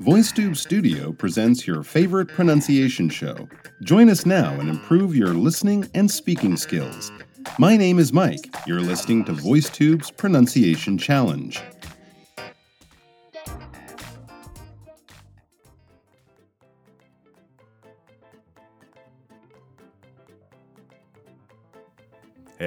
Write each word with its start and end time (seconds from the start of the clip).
VoiceTube 0.00 0.56
Studio 0.56 1.12
presents 1.12 1.66
your 1.66 1.82
favorite 1.82 2.28
pronunciation 2.28 3.08
show. 3.08 3.48
Join 3.82 4.08
us 4.10 4.26
now 4.26 4.52
and 4.60 4.68
improve 4.68 5.16
your 5.16 5.34
listening 5.34 5.88
and 5.94 6.10
speaking 6.10 6.56
skills. 6.56 7.10
My 7.58 7.76
name 7.76 7.98
is 7.98 8.12
Mike. 8.12 8.54
You're 8.66 8.80
listening 8.80 9.24
to 9.24 9.32
VoiceTube's 9.32 10.10
Pronunciation 10.10 10.98
Challenge. 10.98 11.60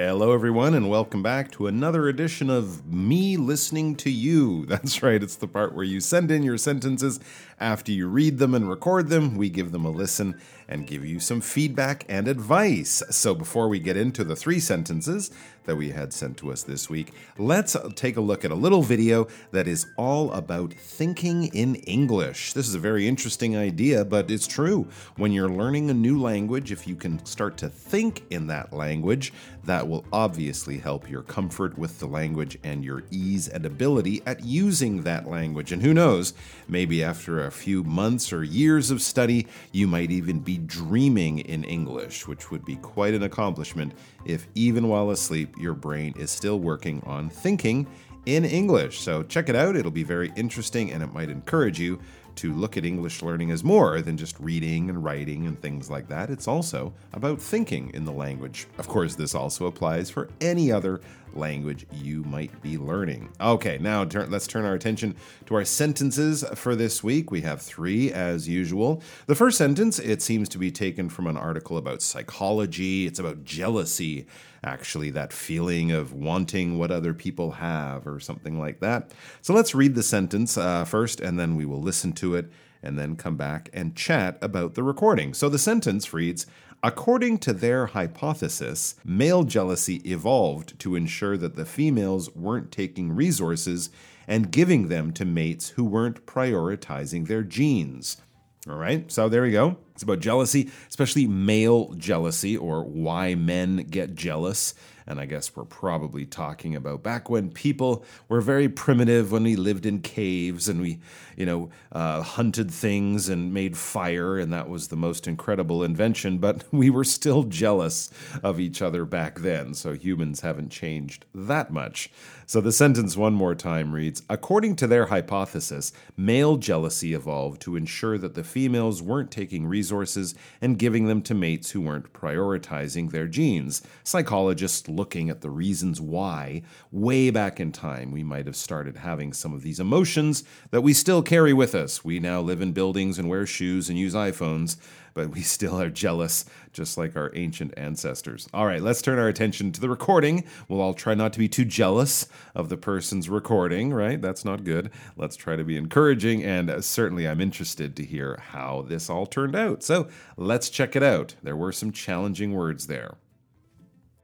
Hello, 0.02 0.31
everyone, 0.31 0.75
and 0.75 0.89
welcome 0.89 1.21
back 1.21 1.52
to 1.52 1.68
another 1.68 2.07
edition 2.07 2.50
of 2.50 2.89
Me 2.89 3.36
Listening 3.36 3.97
to 3.97 4.09
You. 4.09 4.65
That's 4.68 5.04
right, 5.04 5.21
it's 5.21 5.36
the 5.36 5.46
part 5.46 5.75
where 5.75 5.83
you 5.83 6.00
send 6.00 6.32
in 6.32 6.42
your 6.42 6.57
sentences. 6.57 7.19
After 7.60 7.92
you 7.92 8.07
read 8.07 8.37
them 8.37 8.56
and 8.56 8.70
record 8.70 9.09
them, 9.09 9.36
we 9.36 9.50
give 9.50 9.73
them 9.73 9.83
a 9.83 9.89
listen 9.89 10.39
and 10.70 10.87
give 10.87 11.04
you 11.04 11.20
some 11.20 11.42
feedback 11.42 12.06
and 12.07 12.29
advice. 12.29 13.04
So, 13.09 13.36
before 13.36 13.68
we 13.68 13.79
get 13.79 13.97
into 13.97 14.23
the 14.23 14.37
three 14.37 14.61
sentences 14.61 15.32
that 15.69 15.75
we 15.75 15.91
had 15.91 16.11
sent 16.11 16.36
to 16.36 16.51
us 16.51 16.64
this 16.64 16.89
week, 16.89 17.14
let's 17.37 17.78
take 17.93 18.18
a 18.18 18.21
look 18.21 18.43
at 18.43 18.50
a 18.50 18.55
little 18.55 18.82
video 18.82 19.28
that 19.51 19.68
is 19.68 19.86
all 19.97 20.32
about 20.32 20.73
thinking 20.73 21.43
in 21.54 21.75
English. 21.75 22.54
This 22.54 22.68
is 22.68 22.73
a 22.73 22.79
very 22.79 23.07
interesting 23.07 23.55
idea, 23.55 24.04
but 24.04 24.32
it's 24.32 24.47
true. 24.47 24.87
When 25.18 25.32
you're 25.32 25.47
learning 25.47 25.92
a 25.92 25.93
new 25.93 26.19
language, 26.19 26.71
if 26.71 26.87
you 26.87 26.95
can 26.95 27.23
start 27.23 27.55
to 27.57 27.69
think 27.69 28.23
in 28.32 28.47
that 28.47 28.73
language, 28.73 29.32
that 29.65 29.87
will 29.87 30.05
obviously 30.11 30.79
help 30.79 31.07
your 31.07 31.21
comfort 31.21 31.78
with 31.78 32.00
the 32.00 32.08
language 32.08 32.58
and 32.64 32.83
your 32.83 33.03
ease 33.11 33.47
and 33.47 33.64
ability 33.64 34.23
at 34.25 34.44
using 34.44 35.03
that 35.03 35.28
language. 35.28 35.72
And 35.72 35.83
who 35.83 35.94
knows, 35.94 36.33
maybe 36.67 37.03
after 37.03 37.45
a 37.45 37.52
few 37.52 37.84
months 37.84 38.34
or 38.34 38.44
years 38.44 38.90
of 38.90 39.03
study, 39.03 39.45
you 39.72 39.86
might 39.86 40.09
even 40.09 40.40
be 40.40 40.58
dreaming 40.58 41.40
in 41.40 41.64
English, 41.64 42.28
which 42.28 42.50
would 42.50 42.66
be 42.66 42.78
quite 42.78 43.14
an 43.14 43.22
accomplishment 43.22 43.94
if, 44.25 44.47
even 44.56 44.88
while 44.88 45.12
asleep, 45.12 45.53
your 45.60 45.74
brain 45.74 46.14
is 46.18 46.32
still 46.32 46.60
working 46.60 47.02
on 47.06 47.30
thinking 47.30 47.88
in 48.26 48.46
English. 48.46 49.00
So 49.00 49.24
check 49.24 49.50
it 49.50 49.56
out, 49.56 49.76
it'll 49.76 49.92
be 49.92 50.04
very 50.04 50.32
interesting 50.36 50.92
and 50.92 51.02
it 51.04 51.14
might 51.14 51.30
encourage 51.30 51.80
you 51.80 52.00
to 52.40 52.54
look 52.54 52.78
at 52.78 52.86
English 52.86 53.22
learning 53.22 53.52
as 53.52 53.64
more 53.64 54.02
than 54.02 54.18
just 54.18 54.40
reading 54.40 54.90
and 54.90 55.04
writing 55.04 55.45
and 55.45 55.62
things 55.62 55.90
like 55.90 56.08
that. 56.08 56.30
It's 56.30 56.48
also 56.48 56.94
about 57.14 57.42
thinking 57.42 57.92
in 57.94 58.06
the 58.06 58.14
language. 58.14 58.66
Of 58.78 58.88
course, 58.88 59.16
this 59.16 59.36
also 59.36 59.66
applies 59.66 60.09
for 60.09 60.30
any 60.40 60.72
other 60.72 61.02
language 61.34 61.86
you 61.92 62.23
might 62.23 62.62
be 62.62 62.78
learning. 62.78 63.30
Okay, 63.40 63.78
now 63.80 64.06
turn, 64.06 64.31
let's 64.31 64.48
turn 64.48 64.66
our 64.66 64.73
attention 64.73 65.16
to 65.46 65.56
our 65.56 65.66
sentences 65.66 66.44
for 66.56 66.76
this 66.76 67.04
week. 67.04 67.30
We 67.30 67.42
have 67.42 67.62
three 67.62 68.12
as 68.12 68.48
usual. 68.48 69.03
The 69.28 69.36
first 69.36 69.58
sentence, 69.58 70.00
it 70.00 70.22
seems 70.22 70.50
to 70.50 70.58
be 70.58 70.72
taken 70.72 71.09
from 71.09 71.28
an 71.28 71.38
article 71.38 71.78
about 71.78 72.02
psychology. 72.02 73.06
It's 73.06 73.20
about 73.20 73.44
jealousy, 73.44 74.26
actually, 74.64 75.12
that 75.12 75.31
feeling 75.31 75.92
of 75.92 76.14
wanting 76.14 76.80
what 76.80 76.90
other 76.90 77.14
people 77.14 77.52
have 77.52 78.08
or 78.08 78.20
something 78.20 78.58
like 78.59 78.80
that. 78.80 79.12
So 79.42 79.53
let's 79.53 79.76
read 79.76 79.94
the 79.96 80.03
sentence 80.03 80.58
uh, 80.58 80.84
first, 80.86 81.20
and 81.20 81.40
then 81.40 81.56
we 81.56 81.66
will 81.66 81.81
listen 81.81 82.12
to 82.14 82.28
it 82.35 82.52
and 82.81 82.97
then 82.97 83.16
come 83.16 83.35
back 83.35 83.69
and 83.73 83.95
chat 83.95 84.38
about 84.41 84.75
the 84.75 84.83
recording. 84.83 85.33
So 85.33 85.49
the 85.49 85.59
sentence 85.59 86.13
reads 86.13 86.45
According 86.81 87.39
to 87.39 87.52
their 87.52 87.88
hypothesis, 87.88 88.95
male 89.03 89.44
jealousy 89.44 89.95
evolved 90.09 90.80
to 90.80 90.95
ensure 90.95 91.35
that 91.35 91.57
the 91.57 91.66
females 91.66 92.33
weren't 92.33 92.72
taking 92.72 93.11
resources 93.11 93.89
and 94.30 94.52
giving 94.52 94.88
them 94.88 95.11
to 95.13 95.25
mates 95.25 95.69
who 95.69 95.83
weren't 95.83 96.25
prioritizing 96.25 97.27
their 97.27 97.44
genes. 97.44 98.22
All 98.69 98.77
right, 98.77 99.11
so 99.11 99.27
there 99.27 99.41
we 99.41 99.52
go. 99.52 99.77
It's 99.94 100.03
about 100.03 100.19
jealousy, 100.19 100.69
especially 100.88 101.28
male 101.28 101.94
jealousy, 101.95 102.56
or 102.56 102.84
why 102.84 103.35
men 103.35 103.88
get 103.89 104.16
jealous. 104.16 104.73
And 105.09 105.20
I 105.20 105.25
guess 105.25 105.56
we're 105.56 105.66
probably 105.66 106.25
talking 106.25 106.75
about 106.75 107.02
back 107.02 107.31
when 107.31 107.50
people 107.50 108.06
were 108.28 108.42
very 108.42 108.70
primitive, 108.70 109.31
when 109.31 109.44
we 109.44 109.56
lived 109.56 109.88
in 109.88 110.02
caves 110.02 110.70
and 110.70 110.80
we, 110.80 111.00
you 111.36 111.47
know, 111.47 111.72
uh, 111.92 112.22
hunted 112.22 112.70
things 112.70 113.28
and 113.28 113.52
made 113.52 113.75
fire, 113.75 114.38
and 114.38 114.53
that 114.53 114.69
was 114.69 114.90
the 114.90 114.96
most 114.96 115.28
incredible 115.28 115.84
invention. 115.84 116.38
But 116.38 116.64
we 116.72 116.92
were 116.92 117.03
still 117.03 117.44
jealous 117.44 118.12
of 118.44 118.59
each 118.59 118.84
other 118.84 119.03
back 119.03 119.40
then. 119.40 119.74
So 119.74 119.94
humans 119.94 120.42
haven't 120.42 120.69
changed 120.69 121.25
that 121.34 121.72
much. 121.72 122.12
So 122.50 122.62
the 122.62 122.72
sentence 122.72 123.16
one 123.16 123.36
more 123.36 123.54
time 123.54 123.94
reads 123.94 124.24
According 124.28 124.78
to 124.78 124.88
their 124.88 125.06
hypothesis, 125.06 125.92
male 126.18 126.58
jealousy 126.58 127.14
evolved 127.14 127.62
to 127.62 127.76
ensure 127.76 128.18
that 128.18 128.34
the 128.34 128.44
females 128.44 129.04
weren't 129.04 129.30
taking 129.30 129.68
resources 129.68 130.34
and 130.60 130.80
giving 130.80 131.06
them 131.06 131.22
to 131.22 131.36
mates 131.36 131.70
who 131.70 131.82
weren't 131.82 132.12
prioritizing 132.12 133.12
their 133.12 133.28
genes. 133.28 133.84
Psychologists 134.04 134.90
looking 134.90 135.30
at 135.30 135.42
the 135.42 135.52
reasons 135.52 136.02
why, 136.02 136.64
way 136.92 137.30
back 137.30 137.60
in 137.60 137.72
time, 137.72 138.10
we 138.10 138.24
might 138.24 138.48
have 138.48 138.56
started 138.56 138.98
having 138.98 139.31
some 139.31 139.54
of 139.54 139.62
these 139.62 139.80
emotions 139.80 140.44
that 140.72 140.81
we 140.81 140.92
still 140.92 141.22
carry 141.22 141.54
with 141.54 141.76
us. 141.76 142.04
We 142.04 142.20
now 142.20 142.42
live 142.42 142.64
in 142.64 142.72
buildings 142.72 143.20
and 143.20 143.30
wear 143.30 143.46
shoes 143.46 143.90
and 143.90 144.00
use 144.00 144.16
iPhones 144.16 144.76
but 145.14 145.30
we 145.30 145.42
still 145.42 145.80
are 145.81 145.90
jealous, 145.90 146.46
just 146.74 146.97
like 146.97 147.16
our 147.16 147.31
ancient 147.36 147.74
ancestors. 147.78 148.47
All 148.53 148.66
right, 148.66 148.81
let's 148.81 149.02
turn 149.02 149.20
our 149.20 149.28
attention 149.28 149.72
to 149.72 149.81
the 149.81 149.90
recording. 149.90 150.44
We'll 150.68 150.81
all 150.81 150.94
try 150.94 151.14
not 151.14 151.34
to 151.34 151.40
be 151.40 151.50
too 151.50 151.66
jealous 151.66 152.28
of 152.56 152.70
the 152.70 152.78
person's 152.78 153.30
recording, 153.30 153.94
right? 153.94 154.22
That's 154.22 154.46
not 154.46 154.64
good. 154.64 154.92
Let's 155.18 155.36
try 155.36 155.56
to 155.56 155.64
be 155.64 155.78
encouraging, 155.78 156.44
and 156.44 156.84
certainly 156.84 157.28
I'm 157.28 157.42
interested 157.42 157.96
to 157.96 158.06
hear 158.06 158.40
how 158.42 158.86
this 158.88 159.09
all 159.09 159.25
turned 159.25 159.56
out. 159.56 159.84
So 159.84 160.08
let's 160.38 160.69
check 160.69 160.96
it 160.96 161.03
out. 161.03 161.36
There 161.44 161.56
were 161.56 161.72
some 161.72 161.92
challenging 161.92 162.53
words 162.53 162.88
there. 162.88 163.16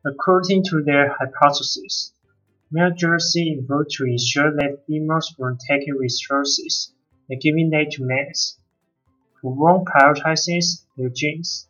According 0.06 0.64
to 0.66 0.84
their 0.84 1.16
hypothesis, 1.20 2.14
male 2.72 2.92
jealousy 2.96 3.52
involved 3.58 3.90
to 3.92 4.06
ensure 4.06 4.56
that 4.56 4.84
females 4.86 5.34
were 5.38 5.58
taking 5.68 5.96
resources 5.96 6.94
and 7.30 7.42
giving 7.42 7.72
them 7.72 7.86
to 7.90 8.06
males 8.06 8.60
won't 9.44 9.88
prioritize 9.88 10.84
their 10.98 11.10
genes. 11.10 11.68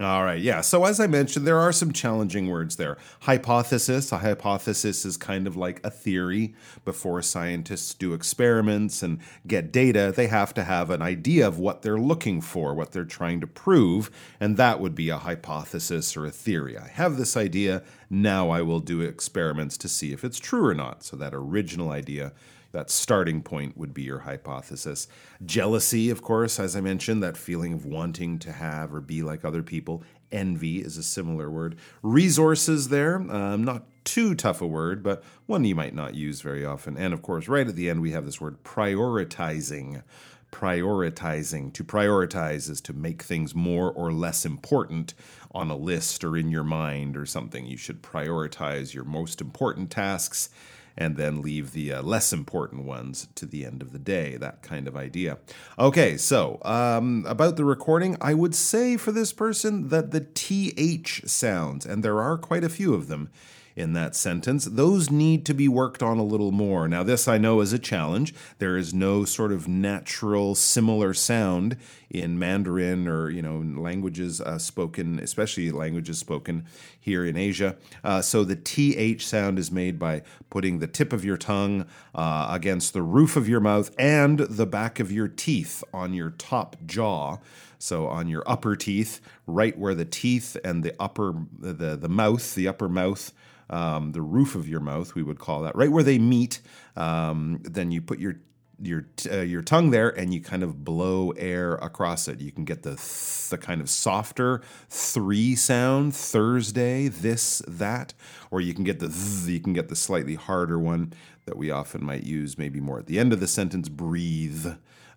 All 0.00 0.24
right, 0.24 0.40
yeah. 0.40 0.60
So 0.60 0.84
as 0.86 0.98
I 0.98 1.06
mentioned, 1.06 1.46
there 1.46 1.60
are 1.60 1.70
some 1.70 1.92
challenging 1.92 2.50
words 2.50 2.74
there. 2.74 2.98
Hypothesis. 3.20 4.10
A 4.10 4.18
hypothesis 4.18 5.04
is 5.04 5.16
kind 5.16 5.46
of 5.46 5.56
like 5.56 5.80
a 5.84 5.90
theory. 5.90 6.52
Before 6.84 7.22
scientists 7.22 7.94
do 7.94 8.12
experiments 8.12 9.04
and 9.04 9.20
get 9.46 9.70
data, 9.70 10.12
they 10.14 10.26
have 10.26 10.52
to 10.54 10.64
have 10.64 10.90
an 10.90 11.00
idea 11.00 11.46
of 11.46 11.60
what 11.60 11.82
they're 11.82 11.96
looking 11.96 12.40
for, 12.40 12.74
what 12.74 12.90
they're 12.90 13.04
trying 13.04 13.40
to 13.40 13.46
prove, 13.46 14.10
and 14.40 14.56
that 14.56 14.80
would 14.80 14.96
be 14.96 15.10
a 15.10 15.18
hypothesis 15.18 16.16
or 16.16 16.26
a 16.26 16.32
theory. 16.32 16.76
I 16.76 16.88
have 16.88 17.16
this 17.16 17.36
idea, 17.36 17.84
now 18.10 18.50
I 18.50 18.62
will 18.62 18.80
do 18.80 19.00
experiments 19.00 19.76
to 19.78 19.88
see 19.88 20.12
if 20.12 20.24
it's 20.24 20.40
true 20.40 20.66
or 20.66 20.74
not. 20.74 21.04
So 21.04 21.16
that 21.18 21.32
original 21.32 21.92
idea 21.92 22.32
that 22.74 22.90
starting 22.90 23.40
point 23.40 23.76
would 23.76 23.94
be 23.94 24.02
your 24.02 24.18
hypothesis. 24.18 25.06
Jealousy, 25.46 26.10
of 26.10 26.22
course, 26.22 26.58
as 26.58 26.74
I 26.74 26.80
mentioned, 26.80 27.22
that 27.22 27.36
feeling 27.36 27.72
of 27.72 27.86
wanting 27.86 28.38
to 28.40 28.52
have 28.52 28.92
or 28.92 29.00
be 29.00 29.22
like 29.22 29.44
other 29.44 29.62
people. 29.62 30.02
Envy 30.32 30.80
is 30.80 30.98
a 30.98 31.02
similar 31.02 31.48
word. 31.48 31.76
Resources, 32.02 32.88
there, 32.88 33.14
um, 33.30 33.62
not 33.62 33.84
too 34.04 34.34
tough 34.34 34.60
a 34.60 34.66
word, 34.66 35.04
but 35.04 35.22
one 35.46 35.64
you 35.64 35.76
might 35.76 35.94
not 35.94 36.14
use 36.14 36.40
very 36.40 36.64
often. 36.64 36.98
And 36.98 37.14
of 37.14 37.22
course, 37.22 37.46
right 37.46 37.66
at 37.66 37.76
the 37.76 37.88
end, 37.88 38.02
we 38.02 38.10
have 38.10 38.26
this 38.26 38.40
word 38.40 38.62
prioritizing. 38.64 40.02
Prioritizing. 40.50 41.72
To 41.74 41.84
prioritize 41.84 42.68
is 42.68 42.80
to 42.82 42.92
make 42.92 43.22
things 43.22 43.54
more 43.54 43.92
or 43.92 44.12
less 44.12 44.44
important 44.44 45.14
on 45.52 45.70
a 45.70 45.76
list 45.76 46.24
or 46.24 46.36
in 46.36 46.50
your 46.50 46.64
mind 46.64 47.16
or 47.16 47.24
something. 47.24 47.66
You 47.66 47.76
should 47.76 48.02
prioritize 48.02 48.92
your 48.92 49.04
most 49.04 49.40
important 49.40 49.92
tasks 49.92 50.50
and 50.96 51.16
then 51.16 51.42
leave 51.42 51.72
the 51.72 51.92
uh, 51.92 52.02
less 52.02 52.32
important 52.32 52.84
ones 52.84 53.28
to 53.34 53.46
the 53.46 53.64
end 53.64 53.82
of 53.82 53.92
the 53.92 53.98
day, 53.98 54.36
that 54.36 54.62
kind 54.62 54.86
of 54.86 54.96
idea. 54.96 55.38
Okay, 55.78 56.16
so 56.16 56.58
um, 56.62 57.24
about 57.26 57.56
the 57.56 57.64
recording, 57.64 58.16
I 58.20 58.34
would 58.34 58.54
say 58.54 58.96
for 58.96 59.12
this 59.12 59.32
person 59.32 59.88
that 59.88 60.10
the 60.10 60.20
TH 60.20 61.22
sounds, 61.26 61.84
and 61.86 62.02
there 62.02 62.20
are 62.20 62.38
quite 62.38 62.64
a 62.64 62.68
few 62.68 62.94
of 62.94 63.08
them, 63.08 63.30
in 63.76 63.92
that 63.92 64.14
sentence. 64.14 64.64
Those 64.64 65.10
need 65.10 65.44
to 65.46 65.54
be 65.54 65.68
worked 65.68 66.02
on 66.02 66.18
a 66.18 66.24
little 66.24 66.52
more. 66.52 66.86
Now, 66.88 67.02
this 67.02 67.26
I 67.26 67.38
know 67.38 67.60
is 67.60 67.72
a 67.72 67.78
challenge. 67.78 68.34
There 68.58 68.76
is 68.76 68.94
no 68.94 69.24
sort 69.24 69.52
of 69.52 69.66
natural 69.66 70.54
similar 70.54 71.12
sound 71.14 71.76
in 72.10 72.38
Mandarin 72.38 73.08
or 73.08 73.30
you 73.30 73.42
know 73.42 73.58
languages 73.80 74.40
uh, 74.40 74.58
spoken, 74.58 75.18
especially 75.18 75.70
languages 75.70 76.18
spoken 76.18 76.66
here 77.04 77.22
in 77.22 77.36
Asia. 77.36 77.76
Uh, 78.02 78.22
so 78.22 78.44
the 78.44 78.56
th 78.56 79.22
sound 79.22 79.58
is 79.58 79.70
made 79.70 79.98
by 79.98 80.22
putting 80.48 80.78
the 80.78 80.86
tip 80.86 81.12
of 81.12 81.22
your 81.22 81.36
tongue 81.36 81.84
uh, 82.14 82.48
against 82.50 82.94
the 82.94 83.02
roof 83.02 83.36
of 83.36 83.46
your 83.46 83.60
mouth 83.60 83.94
and 83.98 84.38
the 84.38 84.64
back 84.64 84.98
of 84.98 85.12
your 85.12 85.28
teeth 85.28 85.84
on 85.92 86.14
your 86.14 86.30
top 86.30 86.76
jaw. 86.86 87.36
So 87.78 88.06
on 88.06 88.28
your 88.28 88.42
upper 88.46 88.74
teeth, 88.74 89.20
right 89.46 89.78
where 89.78 89.94
the 89.94 90.06
teeth 90.06 90.56
and 90.64 90.82
the 90.82 90.94
upper 90.98 91.34
the 91.58 91.94
the 91.94 92.08
mouth, 92.08 92.54
the 92.54 92.68
upper 92.68 92.88
mouth 92.88 93.32
um, 93.68 94.12
the 94.12 94.22
roof 94.22 94.54
of 94.54 94.68
your 94.68 94.80
mouth, 94.80 95.14
we 95.14 95.22
would 95.22 95.38
call 95.38 95.62
that, 95.62 95.76
right 95.76 95.90
where 95.90 96.02
they 96.02 96.18
meet. 96.18 96.60
Um, 96.96 97.60
then 97.62 97.90
you 97.90 98.00
put 98.00 98.18
your 98.18 98.36
your 98.80 99.06
uh, 99.30 99.40
your 99.40 99.62
tongue 99.62 99.90
there 99.90 100.08
and 100.08 100.34
you 100.34 100.40
kind 100.40 100.62
of 100.62 100.84
blow 100.84 101.30
air 101.32 101.74
across 101.76 102.28
it. 102.28 102.40
You 102.40 102.52
can 102.52 102.64
get 102.64 102.82
the 102.82 102.96
th- 102.96 103.48
the 103.50 103.58
kind 103.58 103.80
of 103.80 103.88
softer 103.88 104.62
three 104.88 105.54
sound 105.54 106.14
Thursday 106.14 107.08
this 107.08 107.62
that 107.68 108.14
or 108.54 108.60
you 108.60 108.72
can 108.72 108.84
get 108.84 109.00
the 109.00 109.08
th- 109.08 109.48
you 109.48 109.58
can 109.58 109.72
get 109.72 109.88
the 109.88 109.96
slightly 109.96 110.36
harder 110.36 110.78
one 110.78 111.12
that 111.44 111.56
we 111.56 111.72
often 111.72 112.04
might 112.04 112.22
use 112.22 112.56
maybe 112.56 112.78
more 112.78 113.00
at 113.00 113.06
the 113.06 113.18
end 113.18 113.32
of 113.32 113.40
the 113.40 113.48
sentence 113.48 113.88
breathe. 113.88 114.64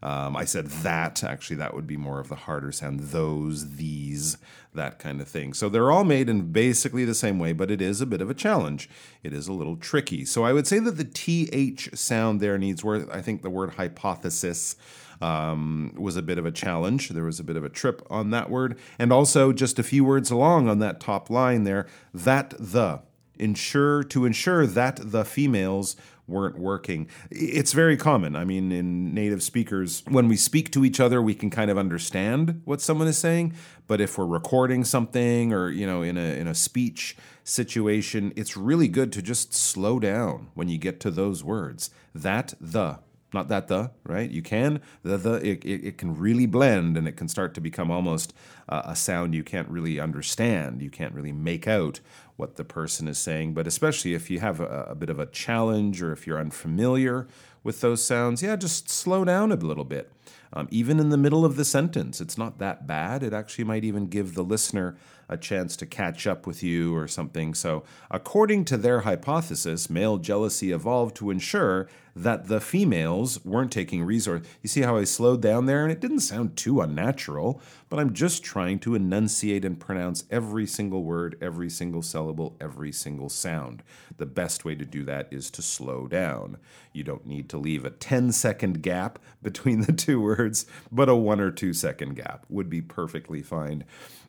Um, 0.02 0.36
I 0.36 0.44
said 0.44 0.66
that, 0.66 1.24
actually, 1.24 1.58
that 1.58 1.76
would 1.76 1.86
be 1.86 1.98
more 1.98 2.20
of 2.20 2.30
the 2.30 2.36
harder 2.36 2.72
sound. 2.72 3.00
Those, 3.00 3.76
these, 3.78 4.38
that 4.74 4.98
kind 4.98 5.22
of 5.22 5.28
thing. 5.28 5.54
So 5.54 5.70
they're 5.70 5.92
all 5.92 6.04
made 6.04 6.30
in 6.30 6.52
basically 6.52 7.06
the 7.06 7.14
same 7.14 7.38
way, 7.38 7.54
but 7.54 7.70
it 7.70 7.80
is 7.80 8.02
a 8.02 8.08
bit 8.08 8.22
of 8.22 8.30
a 8.32 8.34
challenge. 8.34 8.90
It 9.22 9.34
is 9.34 9.48
a 9.48 9.54
little 9.54 9.76
tricky. 9.76 10.26
So 10.26 10.44
I 10.44 10.54
would 10.54 10.66
say 10.66 10.80
that 10.80 10.98
the 10.98 11.04
TH 11.04 11.96
sound 11.96 12.42
there 12.42 12.58
needs 12.58 12.84
where 12.84 13.12
I 13.12 13.22
think 13.22 13.44
the 13.44 13.52
word 13.52 13.76
hypothesis. 13.76 14.76
Um, 15.20 15.96
was 15.98 16.16
a 16.16 16.22
bit 16.22 16.38
of 16.38 16.46
a 16.46 16.52
challenge. 16.52 17.10
There 17.10 17.24
was 17.24 17.40
a 17.40 17.44
bit 17.44 17.58
of 17.58 17.64
a 17.64 17.70
trip 17.70 18.06
on 18.08 18.30
that 18.30 18.52
word. 18.52 18.78
And 19.00 19.12
also, 19.12 19.52
just 19.52 19.80
a 19.80 19.84
few 19.84 20.06
words 20.06 20.30
along 20.30 20.70
on 20.70 20.78
that 20.78 21.00
top 21.00 21.32
line 21.32 21.64
there, 21.64 21.88
that 22.14 22.54
the. 22.60 23.02
Ensure 23.40 24.04
to 24.06 24.26
ensure 24.26 24.66
that 24.66 25.00
the 25.04 25.26
females 25.26 25.96
weren't 26.28 26.58
working. 26.58 27.08
It's 27.32 27.74
very 27.74 27.96
common. 27.96 28.36
I 28.36 28.44
mean, 28.44 28.72
in 28.72 29.14
native 29.14 29.42
speakers, 29.42 30.04
when 30.08 30.28
we 30.28 30.36
speak 30.36 30.72
to 30.72 30.84
each 30.84 31.00
other, 31.00 31.22
we 31.22 31.34
can 31.34 31.50
kind 31.50 31.72
of 31.72 31.78
understand 31.78 32.62
what 32.66 32.82
someone 32.82 33.08
is 33.08 33.18
saying. 33.18 33.54
But 33.88 34.02
if 34.02 34.18
we're 34.18 34.26
recording 34.26 34.84
something 34.84 35.54
or, 35.54 35.70
you 35.70 35.88
know, 35.88 36.02
in 36.02 36.18
a 36.18 36.38
in 36.40 36.48
a 36.48 36.56
speech 36.56 37.16
situation, 37.44 38.34
it's 38.36 38.58
really 38.58 38.90
good 38.90 39.14
to 39.14 39.22
just 39.22 39.54
slow 39.54 40.00
down 40.00 40.50
when 40.54 40.68
you 40.68 40.78
get 40.78 41.00
to 41.02 41.12
those 41.12 41.44
words. 41.44 41.90
That 42.14 42.54
the 42.60 43.00
not 43.34 43.50
that 43.50 43.68
the 43.68 43.92
right 44.06 44.30
you 44.30 44.42
can 44.42 44.82
the 45.04 45.18
the 45.18 45.34
it, 45.34 45.64
it, 45.66 45.86
it, 45.86 45.98
can 45.98 46.18
really 46.18 46.46
blend 46.46 46.96
and 46.96 47.08
it 47.08 47.18
can 47.18 47.28
start 47.28 47.54
to 47.54 47.62
become 47.62 47.92
almost 47.92 48.34
uh, 48.70 48.84
a 48.86 48.96
sound 48.96 49.36
you 49.36 49.44
can't 49.44 49.68
really 49.68 50.00
understand 50.00 50.82
you 50.82 50.90
can't 50.90 51.14
really 51.14 51.34
make 51.34 51.68
out 51.68 52.00
what 52.38 52.56
the 52.56 52.64
person 52.64 53.08
is 53.08 53.18
saying. 53.18 53.54
But 53.54 53.68
especially 53.68 54.14
if 54.14 54.30
you 54.30 54.40
have 54.40 54.60
a, 54.62 54.88
a 54.90 54.96
bit 54.96 55.10
of 55.10 55.20
a 55.20 55.26
challenge 55.26 56.02
or 56.02 56.14
if 56.14 56.26
you're 56.26 56.40
unfamiliar 56.40 57.28
with 57.68 57.82
those 57.82 58.02
sounds, 58.02 58.42
yeah, 58.42 58.56
just 58.56 58.90
slow 58.90 59.26
down 59.26 59.52
a 59.52 59.56
little 59.56 59.84
bit. 59.84 60.10
Um, 60.54 60.70
even 60.72 61.02
in 61.02 61.10
the 61.10 61.18
middle 61.18 61.44
of 61.44 61.58
the 61.58 61.66
sentence, 61.66 62.22
it's 62.22 62.38
not 62.38 62.60
that 62.60 62.88
bad. 62.88 63.22
It 63.22 63.34
actually 63.34 63.66
might 63.66 63.84
even 63.84 64.08
give 64.08 64.34
the 64.34 64.44
listener 64.44 64.96
a 65.30 65.38
chance 65.38 65.76
to 65.76 65.86
catch 65.86 66.26
up 66.26 66.48
with 66.48 66.64
you 66.64 66.96
or 66.96 67.08
something. 67.08 67.54
So, 67.54 67.84
according 68.10 68.66
to 68.66 68.78
their 68.78 69.02
hypothesis, 69.02 69.90
male 69.90 70.18
jealousy 70.18 70.72
evolved 70.72 71.18
to 71.18 71.30
ensure 71.30 71.90
that 72.16 72.48
the 72.48 72.60
females 72.60 73.44
weren't 73.46 73.72
taking 73.72 74.04
resource. 74.04 74.42
You 74.64 74.70
see 74.70 74.82
how 74.82 74.98
I 74.98 75.04
slowed 75.04 75.42
down 75.42 75.66
there? 75.66 75.84
And 75.84 75.92
it 75.92 76.00
didn't 76.00 76.22
sound 76.22 76.56
too 76.56 76.82
unnatural, 76.82 77.62
but 77.90 78.00
I'm 78.00 78.14
just 78.14 78.44
trying 78.44 78.80
to 78.80 78.96
enunciate 78.96 79.66
and 79.66 79.80
pronounce 79.80 80.24
every 80.32 80.66
single 80.66 81.04
word, 81.04 81.38
every 81.42 81.70
single 81.70 82.02
syllable, 82.02 82.56
every 82.60 82.92
single 82.92 83.30
sound. 83.30 83.84
The 84.18 84.26
best 84.26 84.66
way 84.66 84.74
to 84.76 84.86
do 84.86 85.04
that 85.04 85.28
is 85.30 85.52
to 85.52 85.62
slow 85.62 86.08
down. 86.08 86.58
You 86.92 87.04
don't 87.04 87.28
need 87.28 87.50
to 87.50 87.57
leave 87.58 87.86
a 87.86 87.90
10 87.90 88.32
second 88.32 88.82
gap 88.82 89.20
between 89.42 89.82
the 89.82 89.94
two 89.94 90.22
words, 90.22 90.66
but 90.92 91.10
a 91.10 91.16
one 91.16 91.40
or 91.40 91.52
two 91.52 91.74
second 91.74 92.16
gap 92.16 92.46
would 92.50 92.70
be 92.70 92.82
perfectly 92.82 93.42
fine. 93.42 93.84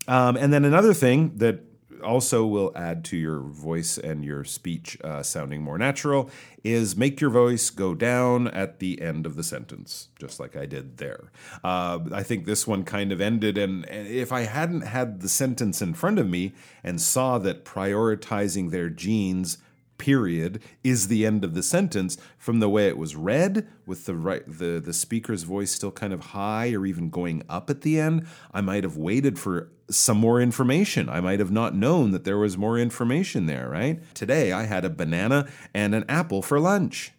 Um, 0.07 0.37
and 0.37 0.53
then 0.53 0.65
another 0.65 0.95
thing 0.95 1.37
that 1.37 1.61
also 2.03 2.47
will 2.47 2.73
add 2.75 3.05
to 3.07 3.17
your 3.17 3.41
voice 3.41 3.99
and 3.99 4.25
your 4.25 4.45
speech 4.45 4.99
uh, 5.03 5.23
sounding 5.23 5.63
more 5.63 5.79
natural 5.79 6.31
is 6.65 6.97
make 6.97 7.21
your 7.21 7.31
voice 7.31 7.71
go 7.71 7.95
down 7.95 8.49
at 8.49 8.79
the 8.79 9.01
end 9.01 9.27
of 9.27 9.37
the 9.37 9.43
sentence, 9.43 10.09
just 10.19 10.41
like 10.41 10.57
I 10.57 10.67
did 10.67 10.99
there. 10.99 11.31
Uh, 11.63 12.01
I 12.13 12.23
think 12.23 12.47
this 12.47 12.67
one 12.67 12.85
kind 12.85 13.13
of 13.13 13.21
ended, 13.21 13.57
and, 13.59 13.89
and 13.89 14.07
if 14.07 14.33
I 14.33 14.43
hadn't 14.43 14.83
had 14.83 15.21
the 15.21 15.29
sentence 15.29 15.81
in 15.81 15.95
front 15.95 16.19
of 16.19 16.29
me 16.29 16.53
and 16.83 17.01
saw 17.01 17.39
that 17.39 17.65
prioritizing 17.65 18.71
their 18.71 18.91
genes 18.91 19.59
period 19.99 20.63
is 20.83 21.09
the 21.09 21.27
end 21.27 21.45
of 21.45 21.55
the 21.55 21.63
sentence 21.63 22.17
from 22.39 22.61
the 22.61 22.69
way 22.69 22.87
it 22.89 22.97
was 22.97 23.17
read 23.17 23.67
with 23.87 24.07
the 24.07 24.15
right 24.15 24.45
the 24.47 24.81
the 24.85 24.93
speaker's 24.93 25.43
voice 25.43 25.71
still 25.71 25.91
kind 25.91 26.13
of 26.13 26.21
high 26.27 26.73
or 26.73 26.87
even 26.87 27.11
going 27.11 27.43
up 27.49 27.69
at 27.69 27.83
the 27.83 27.99
end 27.99 28.27
i 28.53 28.61
might 28.61 28.85
have 28.85 28.97
waited 28.97 29.39
for 29.39 29.71
some 29.91 30.19
more 30.19 30.41
information. 30.41 31.09
I 31.09 31.21
might 31.21 31.39
have 31.39 31.51
not 31.51 31.75
known 31.75 32.11
that 32.11 32.25
there 32.25 32.39
was 32.39 32.57
more 32.57 32.79
information 32.79 33.47
there 33.47 33.69
right? 33.69 34.03
Today 34.15 34.53
i 34.53 34.65
had 34.65 34.85
a 34.85 34.91
banana 34.91 35.49
and 35.75 35.95
an 35.95 36.05
apple 36.09 36.43
for 36.43 36.61
lunch. 36.61 37.13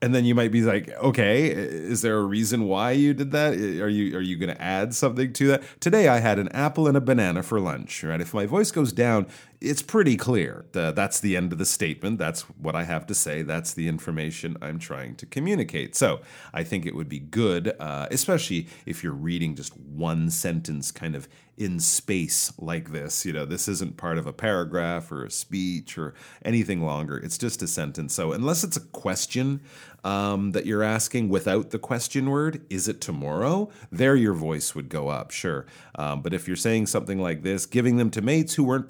And 0.00 0.14
then 0.14 0.24
you 0.24 0.34
might 0.34 0.52
be 0.52 0.62
like 0.62 0.90
okay 0.90 1.46
is 1.46 2.02
there 2.02 2.18
a 2.18 2.24
reason 2.24 2.64
why 2.64 2.92
you 2.92 3.14
did 3.14 3.30
that? 3.32 3.54
Are 3.54 3.88
you 3.88 4.16
are 4.16 4.20
you 4.20 4.36
going 4.36 4.54
to 4.54 4.62
add 4.62 4.94
something 4.94 5.32
to 5.34 5.46
that? 5.48 5.62
Today 5.80 6.08
i 6.08 6.18
had 6.18 6.38
an 6.38 6.48
apple 6.48 6.86
and 6.86 6.96
a 6.96 7.00
banana 7.00 7.42
for 7.42 7.60
lunch 7.60 8.02
right? 8.02 8.20
If 8.20 8.34
my 8.34 8.46
voice 8.46 8.70
goes 8.70 8.92
down 8.92 9.26
it's 9.60 9.82
pretty 9.82 10.16
clear 10.16 10.64
that 10.72 10.94
that's 10.94 11.18
the 11.20 11.36
end 11.36 11.52
of 11.52 11.58
the 11.58 11.66
statement 11.66 12.18
that's 12.18 12.42
what 12.42 12.76
i 12.76 12.84
have 12.84 13.06
to 13.06 13.14
say 13.14 13.42
that's 13.42 13.74
the 13.74 13.88
information 13.88 14.56
i'm 14.62 14.78
trying 14.78 15.14
to 15.16 15.26
communicate 15.26 15.96
so 15.96 16.20
i 16.54 16.62
think 16.62 16.86
it 16.86 16.94
would 16.94 17.08
be 17.08 17.18
good 17.18 17.74
uh, 17.80 18.06
especially 18.10 18.66
if 18.86 19.02
you're 19.02 19.12
reading 19.12 19.54
just 19.54 19.76
one 19.76 20.30
sentence 20.30 20.90
kind 20.92 21.14
of 21.14 21.28
in 21.58 21.80
space 21.80 22.52
like 22.58 22.92
this. 22.92 23.26
You 23.26 23.32
know, 23.32 23.44
this 23.44 23.68
isn't 23.68 23.96
part 23.96 24.16
of 24.16 24.26
a 24.26 24.32
paragraph 24.32 25.10
or 25.10 25.24
a 25.24 25.30
speech 25.30 25.98
or 25.98 26.14
anything 26.44 26.82
longer. 26.82 27.18
It's 27.18 27.36
just 27.36 27.62
a 27.62 27.66
sentence. 27.66 28.14
So, 28.14 28.32
unless 28.32 28.62
it's 28.62 28.76
a 28.76 28.80
question 28.80 29.60
um, 30.04 30.52
that 30.52 30.64
you're 30.64 30.84
asking 30.84 31.28
without 31.28 31.70
the 31.70 31.78
question 31.78 32.30
word, 32.30 32.64
is 32.70 32.86
it 32.86 33.00
tomorrow? 33.00 33.70
There, 33.90 34.14
your 34.14 34.34
voice 34.34 34.74
would 34.74 34.88
go 34.88 35.08
up, 35.08 35.32
sure. 35.32 35.66
Um, 35.96 36.22
but 36.22 36.32
if 36.32 36.46
you're 36.46 36.56
saying 36.56 36.86
something 36.86 37.20
like 37.20 37.42
this, 37.42 37.66
giving 37.66 37.96
them 37.96 38.10
to 38.12 38.22
mates 38.22 38.54
who 38.54 38.62
weren't 38.62 38.86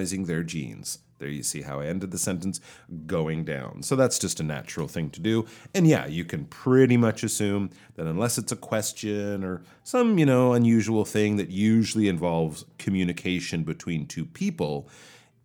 prioritizing 0.00 0.26
their 0.26 0.42
genes, 0.42 0.98
there 1.18 1.28
you 1.28 1.42
see 1.42 1.62
how 1.62 1.80
I 1.80 1.86
ended 1.86 2.10
the 2.10 2.18
sentence 2.18 2.60
going 3.06 3.44
down. 3.44 3.82
So 3.82 3.94
that's 3.96 4.18
just 4.18 4.40
a 4.40 4.42
natural 4.42 4.88
thing 4.88 5.10
to 5.10 5.20
do. 5.20 5.46
And 5.74 5.86
yeah, 5.86 6.06
you 6.06 6.24
can 6.24 6.46
pretty 6.46 6.96
much 6.96 7.22
assume 7.22 7.70
that 7.96 8.06
unless 8.06 8.38
it's 8.38 8.52
a 8.52 8.56
question 8.56 9.44
or 9.44 9.62
some, 9.84 10.18
you 10.18 10.26
know, 10.26 10.54
unusual 10.54 11.04
thing 11.04 11.36
that 11.36 11.50
usually 11.50 12.08
involves 12.08 12.64
communication 12.78 13.64
between 13.64 14.06
two 14.06 14.24
people, 14.24 14.88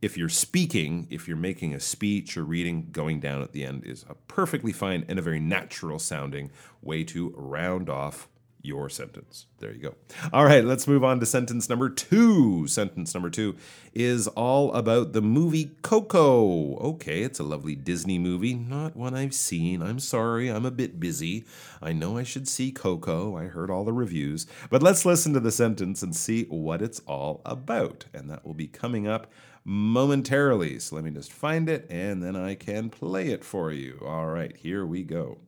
if 0.02 0.18
you're 0.18 0.30
speaking, 0.30 1.08
if 1.10 1.28
you're 1.28 1.38
making 1.38 1.74
a 1.74 1.80
speech 1.80 2.38
or 2.38 2.44
reading, 2.46 2.90
going 2.92 3.20
down 3.20 3.42
at 3.42 3.52
the 3.52 3.66
end 3.66 3.84
is 3.86 4.06
a 4.10 4.14
perfectly 4.14 4.72
fine 4.72 5.04
and 5.10 5.20
a 5.20 5.22
very 5.22 5.40
natural 5.40 6.00
sounding 6.00 6.52
way 6.82 7.04
to 7.04 7.34
round 7.36 7.90
off 7.90 8.30
your 8.66 8.90
sentence. 8.90 9.46
There 9.60 9.72
you 9.72 9.80
go. 9.80 9.96
All 10.34 10.46
right, 10.46 10.64
let's 10.64 10.88
move 10.88 11.04
on 11.04 11.20
to 11.20 11.26
sentence 11.26 11.70
number 11.70 11.90
two. 11.90 12.68
Sentence 12.68 13.14
number 13.14 13.30
two 13.30 13.56
is 13.94 14.28
all 14.30 14.74
about 14.74 15.14
the 15.14 15.22
movie 15.22 15.72
Coco. 15.82 16.76
Okay, 16.78 17.22
it's 17.22 17.40
a 17.40 17.44
lovely 17.44 17.76
Disney 17.76 18.20
movie, 18.20 18.54
not 18.54 18.96
one 18.96 19.16
I've 19.16 19.34
seen. 19.34 19.82
I'm 19.82 20.00
sorry, 20.00 20.50
I'm 20.50 20.66
a 20.66 20.72
bit 20.72 21.00
busy. 21.00 21.46
I 21.82 21.94
know 21.94 22.18
I 22.18 22.24
should 22.24 22.48
see 22.48 22.72
Coco. 22.72 23.38
I 23.38 23.46
heard 23.46 23.70
all 23.70 23.86
the 23.86 23.94
reviews. 23.94 24.48
But 24.70 24.84
let's 24.84 25.06
listen 25.06 25.34
to 25.34 25.40
the 25.40 25.52
sentence 25.52 26.02
and 26.02 26.16
see 26.16 26.44
what 26.46 26.82
it's 26.82 27.00
all 27.02 27.42
about. 27.46 28.06
And 28.14 28.30
that 28.30 28.46
will 28.46 28.54
be 28.54 28.68
coming 28.68 29.08
up 29.08 29.32
momentarily. 29.66 30.80
So 30.80 30.96
let 30.96 31.04
me 31.04 31.12
just 31.12 31.34
find 31.34 31.68
it 31.68 31.88
and 31.90 32.24
then 32.24 32.36
I 32.36 32.56
can 32.56 32.90
play 32.90 33.30
it 33.30 33.44
for 33.44 33.72
you. 33.72 34.02
All 34.06 34.28
right, 34.28 34.56
here 34.56 34.86
we 34.86 35.04
go. 35.04 35.40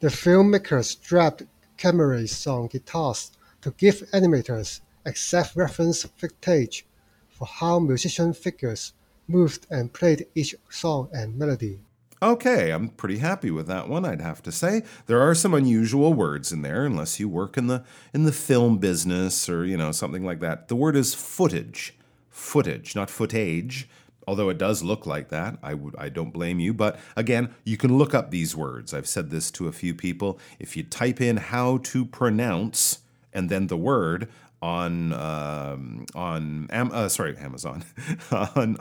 The 0.00 0.08
filmmakers 0.08 1.00
dropped 1.00 1.42
cameras 1.76 2.46
on 2.46 2.66
guitars 2.66 3.32
to 3.62 3.70
give 3.72 4.02
animators 4.12 4.80
exact 5.04 5.56
reference 5.56 6.04
footage 6.16 6.86
for 7.28 7.46
how 7.46 7.78
musician 7.78 8.32
figures 8.32 8.92
moved 9.28 9.66
and 9.70 9.92
played 9.92 10.26
each 10.34 10.54
song 10.70 11.08
and 11.12 11.36
melody. 11.36 11.78
Okay, 12.22 12.70
I'm 12.70 12.88
pretty 12.88 13.18
happy 13.18 13.50
with 13.50 13.66
that 13.66 13.88
one, 13.88 14.06
I'd 14.06 14.22
have 14.22 14.42
to 14.44 14.52
say. 14.52 14.82
There 15.06 15.20
are 15.20 15.34
some 15.34 15.52
unusual 15.52 16.14
words 16.14 16.50
in 16.50 16.62
there 16.62 16.86
unless 16.86 17.20
you 17.20 17.28
work 17.28 17.58
in 17.58 17.66
the 17.66 17.84
in 18.14 18.24
the 18.24 18.32
film 18.32 18.78
business 18.78 19.48
or, 19.48 19.66
you 19.66 19.76
know, 19.76 19.92
something 19.92 20.24
like 20.24 20.40
that. 20.40 20.68
The 20.68 20.76
word 20.76 20.96
is 20.96 21.14
footage. 21.14 21.94
Footage, 22.30 22.94
not 22.94 23.10
footage 23.10 23.88
although 24.26 24.48
it 24.48 24.58
does 24.58 24.82
look 24.82 25.06
like 25.06 25.28
that. 25.28 25.58
I 25.62 25.74
would 25.74 25.94
I 25.96 26.08
don't 26.08 26.32
blame 26.32 26.58
you, 26.58 26.74
but 26.74 26.98
again, 27.16 27.54
you 27.64 27.76
can 27.76 27.96
look 27.96 28.14
up 28.14 28.30
these 28.30 28.56
words. 28.56 28.92
I've 28.92 29.08
said 29.08 29.30
this 29.30 29.50
to 29.52 29.68
a 29.68 29.72
few 29.72 29.94
people. 29.94 30.38
If 30.58 30.76
you 30.76 30.82
type 30.82 31.20
in 31.20 31.36
how 31.36 31.78
to 31.78 32.04
pronounce 32.04 33.00
and 33.32 33.50
then 33.50 33.66
the 33.66 33.76
word, 33.76 34.28
on 34.62 35.12
um, 35.12 36.06
on 36.14 36.66
Am- 36.70 36.90
uh, 36.92 37.08
sorry 37.08 37.36
Amazon 37.36 37.84
on 38.30 38.78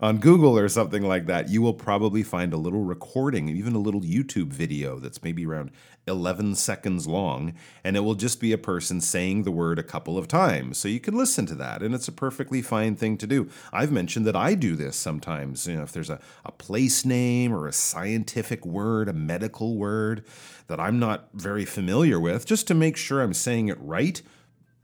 on 0.00 0.18
Google 0.18 0.58
or 0.58 0.68
something 0.68 1.02
like 1.02 1.26
that, 1.26 1.48
you 1.48 1.62
will 1.62 1.74
probably 1.74 2.22
find 2.22 2.52
a 2.52 2.58
little 2.58 2.82
recording, 2.82 3.48
even 3.48 3.74
a 3.74 3.78
little 3.78 4.02
YouTube 4.02 4.48
video 4.48 4.98
that's 4.98 5.22
maybe 5.22 5.46
around 5.46 5.70
11 6.06 6.54
seconds 6.54 7.06
long, 7.06 7.54
and 7.82 7.96
it 7.96 8.00
will 8.00 8.14
just 8.14 8.40
be 8.40 8.52
a 8.52 8.58
person 8.58 9.00
saying 9.00 9.42
the 9.42 9.50
word 9.50 9.78
a 9.78 9.82
couple 9.82 10.18
of 10.18 10.28
times. 10.28 10.76
So 10.76 10.88
you 10.88 11.00
can 11.00 11.16
listen 11.16 11.46
to 11.46 11.54
that, 11.54 11.82
and 11.82 11.94
it's 11.94 12.08
a 12.08 12.12
perfectly 12.12 12.60
fine 12.60 12.94
thing 12.94 13.16
to 13.18 13.26
do. 13.26 13.48
I've 13.72 13.92
mentioned 13.92 14.26
that 14.26 14.36
I 14.36 14.54
do 14.54 14.76
this 14.76 14.96
sometimes. 14.96 15.66
You 15.66 15.76
know, 15.76 15.82
if 15.82 15.92
there's 15.92 16.10
a, 16.10 16.20
a 16.44 16.52
place 16.52 17.04
name 17.04 17.54
or 17.54 17.66
a 17.66 17.72
scientific 17.72 18.66
word, 18.66 19.08
a 19.08 19.14
medical 19.14 19.76
word 19.76 20.24
that 20.66 20.80
I'm 20.80 20.98
not 20.98 21.28
very 21.32 21.64
familiar 21.64 22.20
with, 22.20 22.44
just 22.44 22.66
to 22.68 22.74
make 22.74 22.96
sure 22.96 23.22
I'm 23.22 23.34
saying 23.34 23.68
it 23.68 23.78
right 23.80 24.20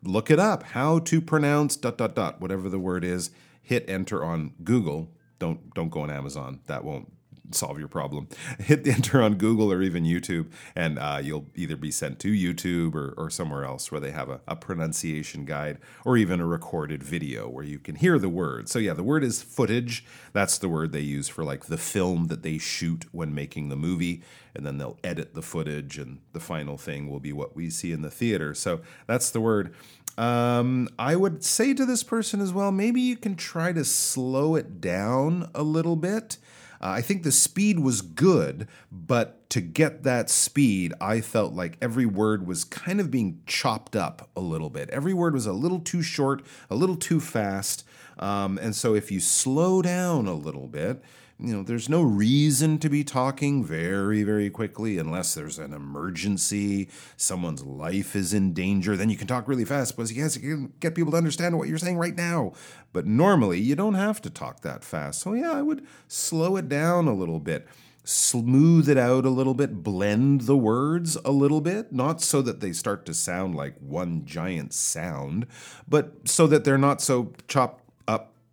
look 0.03 0.31
it 0.31 0.39
up. 0.39 0.63
How 0.63 0.99
to 1.01 1.21
pronounce 1.21 1.77
dot 1.77 1.99
dot 1.99 2.15
dot 2.15 2.41
whatever 2.41 2.69
the 2.69 2.79
word 2.79 3.05
is 3.05 3.31
hit 3.63 3.89
enter 3.89 4.25
on 4.25 4.55
google. 4.65 5.11
Don't 5.39 5.73
don't 5.75 5.91
go 5.91 6.01
on 6.01 6.11
amazon. 6.11 6.61
That 6.67 6.85
won't 6.85 7.13
solve 7.55 7.79
your 7.79 7.89
problem. 7.89 8.29
Hit 8.59 8.85
the 8.85 8.93
enter 8.93 9.23
on 9.23 9.35
google 9.35 9.73
or 9.73 9.83
even 9.83 10.05
youtube 10.05 10.51
and 10.75 10.99
uh, 10.99 11.21
you'll 11.23 11.47
either 11.55 11.77
be 11.77 11.91
sent 11.91 12.19
to 12.21 12.29
youtube 12.29 12.95
or, 12.95 13.15
or 13.17 13.31
somewhere 13.31 13.65
else 13.65 13.91
where 13.91 14.01
they 14.01 14.11
have 14.11 14.29
a, 14.29 14.41
a 14.47 14.57
pronunciation 14.57 15.45
guide 15.45 15.79
or 16.05 16.17
even 16.17 16.41
a 16.41 16.47
recorded 16.47 17.03
video 17.03 17.49
where 17.49 17.65
you 17.65 17.79
can 17.79 17.95
hear 17.97 18.19
the 18.19 18.29
word. 18.29 18.69
So 18.69 18.79
yeah 18.79 18.95
the 18.95 19.03
word 19.03 19.25
is 19.25 19.43
footage. 19.43 20.05
That's 20.33 20.59
the 20.59 20.69
word 20.69 20.93
they 20.93 21.01
use 21.01 21.29
for 21.29 21.45
like 21.45 21.67
the 21.67 21.79
film 21.79 22.29
that 22.29 22.43
they 22.43 22.59
shoot 22.59 23.07
when 23.13 23.35
making 23.35 23.69
the 23.69 23.77
movie 23.77 24.23
and 24.55 24.67
then 24.67 24.79
they'll 24.79 24.99
edit 25.05 25.35
the 25.35 25.43
footage 25.43 25.99
and 25.99 26.19
the 26.33 26.41
final 26.41 26.77
thing 26.77 27.09
will 27.09 27.21
be 27.21 27.33
what 27.33 27.55
we 27.55 27.71
see 27.71 27.93
in 27.93 28.03
the 28.03 28.11
theater. 28.11 28.55
So 28.55 28.81
that's 29.07 29.31
the 29.31 29.41
word. 29.41 29.75
Um, 30.19 30.89
I 30.99 31.17
would 31.17 31.45
say 31.45 31.73
to 31.75 31.87
this 31.87 32.03
person 32.03 32.41
as 32.41 32.53
well, 32.53 32.73
maybe 32.73 33.01
you 33.01 33.17
can 33.17 33.37
try 33.37 33.73
to 33.73 33.85
slow 33.85 34.55
it 34.55 34.81
down 34.81 35.49
a 35.55 35.63
little 35.63 35.97
bit. 35.97 36.37
Uh, 36.81 36.89
I 36.89 37.03
think 37.03 37.23
the 37.23 37.33
speed 37.33 37.79
was 37.81 38.01
good, 38.01 38.67
but 38.91 39.49
to 39.51 39.61
get 39.61 40.03
that 40.05 40.31
speed, 40.31 40.95
I 41.01 41.21
felt 41.21 41.53
like 41.53 41.77
every 41.83 42.07
word 42.07 42.47
was 42.47 42.65
kind 42.65 43.01
of 43.01 43.11
being 43.11 43.43
chopped 43.47 43.95
up 43.97 44.31
a 44.35 44.41
little 44.41 44.71
bit. 44.71 44.89
Every 44.91 45.13
word 45.13 45.35
was 45.35 45.47
a 45.47 45.53
little 45.53 45.81
too 45.81 46.03
short, 46.03 46.43
a 46.71 46.75
little 46.77 46.97
too 46.97 47.21
fast. 47.21 47.85
Um, 48.21 48.59
and 48.59 48.77
so 48.77 48.95
if 48.95 49.11
you 49.11 49.19
slow 49.19 49.83
down 49.83 50.27
a 50.27 50.35
little 50.35 50.69
bit, 50.69 51.03
you 51.43 51.55
know, 51.55 51.63
there's 51.63 51.89
no 51.89 52.03
reason 52.03 52.79
to 52.79 52.91
be 52.91 53.03
talking 53.03 53.65
very, 53.65 54.23
very 54.23 54.51
quickly 54.51 54.99
unless 54.99 55.33
there's 55.35 55.59
an 55.59 55.73
emergency, 55.73 56.89
someone's 57.17 57.65
life 57.65 58.15
is 58.15 58.35
in 58.35 58.53
danger. 58.53 58.95
Then 58.95 59.09
you 59.09 59.17
can 59.17 59.27
talk 59.27 59.49
really 59.49 59.65
fast 59.65 59.97
because 59.97 60.13
yes, 60.13 60.37
you 60.37 60.43
can 60.43 60.73
get 60.81 60.95
people 60.95 61.13
to 61.13 61.17
understand 61.17 61.57
what 61.57 61.67
you're 61.67 61.79
saying 61.79 61.97
right 61.97 62.15
now. 62.15 62.53
But 62.93 63.07
normally, 63.07 63.59
you 63.59 63.75
don't 63.75 63.95
have 63.95 64.21
to 64.23 64.31
talk 64.31 64.61
that 64.61 64.85
fast. 64.85 65.21
So, 65.21 65.33
yeah, 65.33 65.53
I 65.53 65.63
would 65.63 65.87
slow 66.09 66.57
it 66.57 66.69
down 66.69 67.09
a 67.09 67.15
little 67.15 67.41
bit 67.41 67.67
smooth 68.05 68.89
it 68.89 68.97
out 68.97 69.25
a 69.25 69.31
little 69.31 69.55
bit, 69.55 69.83
blend 69.83 70.43
the 70.43 70.57
words 70.57 71.17
a 71.25 71.31
little 71.31 71.61
bit, 71.61 71.93
not 71.93 72.21
so 72.21 72.43
that 72.43 72.61
they 72.61 72.73
start 72.73 73.05
to 73.07 73.15
sound 73.15 73.55
like 73.55 73.77
one 73.79 74.25
giant 74.25 74.73
sound, 74.73 75.47
but 75.89 76.29
so 76.29 76.47
that 76.47 76.65
they're 76.65 76.79
not 76.79 77.01
so 77.01 77.33
chopped 77.47 77.80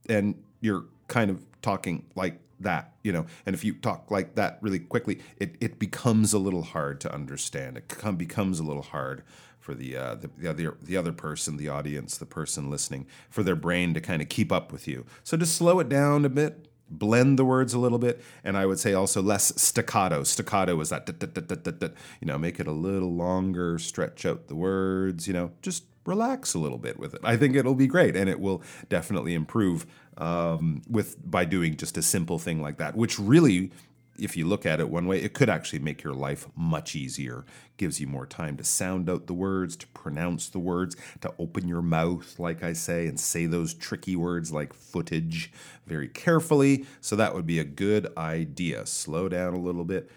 and 0.09 0.35
you're 0.61 0.85
kind 1.07 1.29
of 1.29 1.45
talking 1.61 2.05
like 2.15 2.39
that, 2.59 2.93
you 3.03 3.11
know. 3.11 3.25
And 3.45 3.55
if 3.55 3.63
you 3.63 3.73
talk 3.73 4.09
like 4.11 4.35
that 4.35 4.57
really 4.61 4.79
quickly, 4.79 5.19
it, 5.37 5.55
it 5.59 5.79
becomes 5.79 6.33
a 6.33 6.39
little 6.39 6.63
hard 6.63 6.99
to 7.01 7.13
understand. 7.13 7.77
It 7.77 7.87
come, 7.87 8.15
becomes 8.15 8.59
a 8.59 8.63
little 8.63 8.83
hard 8.83 9.23
for 9.59 9.75
the, 9.75 9.97
uh, 9.97 10.15
the, 10.15 10.29
the 10.37 10.49
other 10.49 10.77
the 10.81 10.97
other 10.97 11.11
person, 11.11 11.57
the 11.57 11.69
audience, 11.69 12.17
the 12.17 12.25
person 12.25 12.69
listening, 12.69 13.05
for 13.29 13.43
their 13.43 13.55
brain 13.55 13.93
to 13.93 14.01
kind 14.01 14.21
of 14.21 14.29
keep 14.29 14.51
up 14.51 14.71
with 14.71 14.87
you. 14.87 15.05
So 15.23 15.37
just 15.37 15.55
slow 15.55 15.79
it 15.79 15.89
down 15.89 16.23
a 16.25 16.29
bit, 16.29 16.67
blend 16.89 17.37
the 17.37 17.43
words 17.45 17.73
a 17.73 17.79
little 17.79 17.99
bit, 17.99 18.23
and 18.43 18.57
I 18.57 18.65
would 18.65 18.79
say 18.79 18.93
also 18.93 19.21
less 19.21 19.61
staccato. 19.61 20.23
Staccato 20.23 20.79
is 20.79 20.89
that, 20.89 21.93
you 22.21 22.27
know, 22.27 22.37
make 22.37 22.59
it 22.59 22.67
a 22.67 22.71
little 22.71 23.13
longer, 23.13 23.77
stretch 23.77 24.25
out 24.25 24.47
the 24.47 24.55
words, 24.55 25.27
you 25.27 25.33
know, 25.33 25.51
just 25.61 25.83
relax 26.07 26.53
a 26.53 26.59
little 26.59 26.77
bit 26.77 26.97
with 26.97 27.13
it. 27.13 27.21
I 27.23 27.37
think 27.37 27.55
it'll 27.55 27.75
be 27.75 27.85
great, 27.85 28.15
and 28.15 28.29
it 28.29 28.39
will 28.39 28.63
definitely 28.89 29.33
improve 29.33 29.85
um, 30.17 30.81
with 30.89 31.17
by 31.29 31.45
doing 31.45 31.75
just 31.75 31.97
a 31.97 32.01
simple 32.01 32.39
thing 32.39 32.61
like 32.61 32.77
that, 32.77 32.95
which 32.95 33.19
really 33.19 33.71
if 34.19 34.35
you 34.35 34.47
look 34.47 34.65
at 34.65 34.79
it 34.79 34.89
one 34.89 35.07
way, 35.07 35.21
it 35.21 35.33
could 35.33 35.49
actually 35.49 35.79
make 35.79 36.03
your 36.03 36.13
life 36.13 36.47
much 36.55 36.95
easier. 36.95 37.45
Gives 37.77 37.99
you 37.99 38.07
more 38.07 38.25
time 38.25 38.57
to 38.57 38.63
sound 38.63 39.09
out 39.09 39.27
the 39.27 39.33
words, 39.33 39.75
to 39.77 39.87
pronounce 39.87 40.49
the 40.49 40.59
words, 40.59 40.95
to 41.21 41.33
open 41.37 41.67
your 41.67 41.81
mouth, 41.81 42.39
like 42.39 42.63
I 42.63 42.73
say, 42.73 43.05
and 43.05 43.19
say 43.19 43.45
those 43.45 43.73
tricky 43.73 44.15
words 44.15 44.51
like 44.51 44.73
footage 44.73 45.51
very 45.85 46.07
carefully. 46.07 46.85
So 47.01 47.15
that 47.15 47.35
would 47.35 47.45
be 47.45 47.59
a 47.59 47.63
good 47.63 48.11
idea. 48.17 48.85
Slow 48.85 49.29
down 49.29 49.53
a 49.53 49.59
little 49.59 49.85
bit, 49.85 50.09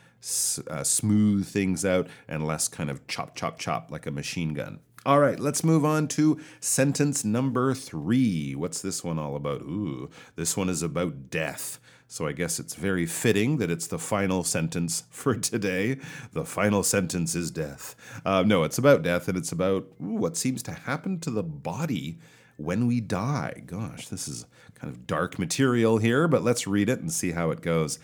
uh, 0.68 0.82
smooth 0.82 1.46
things 1.46 1.84
out, 1.84 2.08
and 2.26 2.46
less 2.46 2.68
kind 2.68 2.90
of 2.90 3.06
chop, 3.06 3.34
chop, 3.34 3.58
chop 3.58 3.90
like 3.90 4.06
a 4.06 4.10
machine 4.10 4.54
gun. 4.54 4.80
All 5.06 5.18
right, 5.18 5.40
let's 5.40 5.64
move 5.64 5.82
on 5.82 6.08
to 6.08 6.38
sentence 6.60 7.24
number 7.24 7.72
three. 7.72 8.54
What's 8.54 8.82
this 8.82 9.02
one 9.02 9.18
all 9.18 9.34
about? 9.34 9.62
Ooh, 9.62 10.10
this 10.36 10.58
one 10.58 10.68
is 10.68 10.82
about 10.82 11.30
death. 11.30 11.80
So 12.06 12.26
I 12.26 12.32
guess 12.32 12.60
it's 12.60 12.74
very 12.74 13.06
fitting 13.06 13.56
that 13.58 13.70
it's 13.70 13.86
the 13.86 13.98
final 13.98 14.44
sentence 14.44 15.04
for 15.08 15.36
today. 15.36 15.96
The 16.34 16.44
final 16.44 16.82
sentence 16.82 17.34
is 17.34 17.50
death. 17.50 17.96
Uh, 18.26 18.42
no, 18.46 18.62
it's 18.62 18.76
about 18.76 19.02
death, 19.02 19.26
and 19.26 19.38
it's 19.38 19.52
about 19.52 19.86
ooh, 20.02 20.16
what 20.16 20.36
seems 20.36 20.62
to 20.64 20.72
happen 20.72 21.18
to 21.20 21.30
the 21.30 21.42
body 21.42 22.18
when 22.58 22.86
we 22.86 23.00
die. 23.00 23.62
Gosh, 23.64 24.08
this 24.08 24.28
is 24.28 24.44
kind 24.74 24.92
of 24.92 25.06
dark 25.06 25.38
material 25.38 25.96
here, 25.96 26.28
but 26.28 26.42
let's 26.42 26.66
read 26.66 26.90
it 26.90 27.00
and 27.00 27.10
see 27.10 27.30
how 27.30 27.50
it 27.50 27.62
goes. 27.62 27.98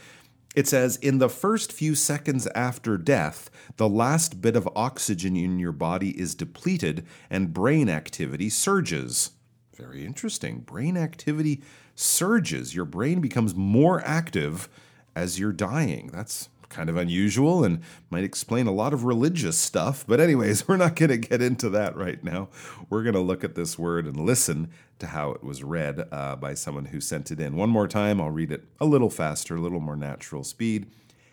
It 0.57 0.67
says, 0.67 0.97
in 0.97 1.19
the 1.19 1.29
first 1.29 1.71
few 1.71 1.95
seconds 1.95 2.47
after 2.55 2.97
death, 2.97 3.51
the 3.77 3.91
last 3.91 4.41
bit 4.41 4.57
of 4.57 4.67
oxygen 4.75 5.37
in 5.37 5.59
your 5.59 5.71
body 5.71 6.19
is 6.19 6.35
depleted 6.35 7.07
and 7.29 7.53
brain 7.53 7.91
activity 7.91 8.49
surges. 8.49 9.33
Very 9.77 10.07
interesting. 10.07 10.61
Brain 10.61 10.97
activity 10.97 11.63
surges. 11.95 12.75
Your 12.75 12.87
brain 12.87 13.21
becomes 13.21 13.55
more 13.55 14.01
active 14.07 14.71
as 15.15 15.39
you're 15.39 15.53
dying. 15.53 16.09
That's 16.11 16.49
kind 16.69 16.89
of 16.89 16.97
unusual 16.97 17.65
and 17.65 17.81
might 18.11 18.25
explain 18.25 18.67
a 18.67 18.73
lot 18.73 18.93
of 18.93 19.05
religious 19.05 19.59
stuff. 19.59 20.05
But, 20.07 20.21
anyways, 20.21 20.69
we're 20.69 20.77
not 20.77 20.97
going 20.97 21.11
to 21.11 21.17
get 21.19 21.43
into 21.43 21.69
that 21.71 21.97
right 21.97 22.23
now. 22.23 22.49
We're 22.91 23.03
going 23.03 23.15
to 23.15 23.21
look 23.21 23.45
at 23.45 23.55
this 23.55 23.79
word 23.79 24.07
and 24.07 24.19
listen 24.19 24.71
to 24.99 25.09
how 25.09 25.33
it 25.33 25.45
was 25.45 25.63
read 25.63 26.07
uh, 26.11 26.37
by 26.37 26.55
someone 26.55 26.87
who 26.87 27.01
sent 27.01 27.31
it 27.31 27.41
in. 27.41 27.57
One 27.57 27.71
more 27.71 27.89
time, 27.89 28.21
I'll 28.21 28.31
read 28.31 28.53
it 28.53 28.65
a 28.81 28.87
little 28.87 29.11
faster, 29.11 29.57
a 29.57 29.61
little 29.61 29.81
more 29.81 29.97
natural 29.97 30.45
speed. 30.45 30.87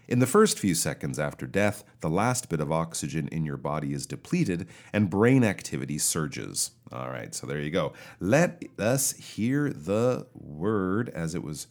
In 0.06 0.20
the 0.20 0.28
first 0.28 0.60
few 0.60 0.76
seconds 0.76 1.18
after 1.18 1.48
death, 1.48 1.84
the 2.02 2.10
last 2.10 2.50
bit 2.50 2.60
of 2.60 2.72
oxygen 2.72 3.30
in 3.30 3.46
your 3.46 3.56
body 3.56 3.94
is 3.94 4.06
depleted 4.06 4.68
and 4.92 5.10
brain 5.10 5.46
activity 5.46 5.98
surges. 5.98 6.72
All 6.92 7.10
right, 7.10 7.34
so 7.34 7.48
there 7.48 7.60
you 7.60 7.72
go. 7.72 7.94
Let 8.20 8.64
us 8.78 9.14
hear 9.14 9.70
the 9.70 10.28
word 10.34 11.10
as 11.10 11.36
it 11.36 11.44
was 11.44 11.68